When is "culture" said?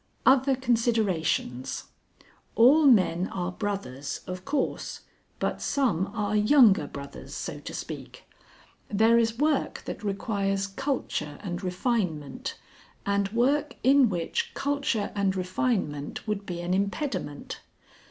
10.65-11.37, 14.55-15.11